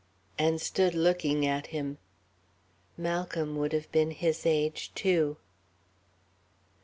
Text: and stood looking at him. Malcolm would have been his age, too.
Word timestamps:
and 0.39 0.59
stood 0.59 0.95
looking 0.95 1.45
at 1.45 1.67
him. 1.67 1.99
Malcolm 2.97 3.55
would 3.55 3.71
have 3.71 3.91
been 3.91 4.09
his 4.09 4.47
age, 4.47 4.91
too. 4.95 5.37